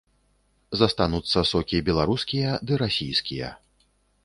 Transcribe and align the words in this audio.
Застануцца 0.79 1.43
сокі 1.51 1.83
беларускія 1.91 2.57
ды 2.71 2.81
расійскія. 2.85 3.55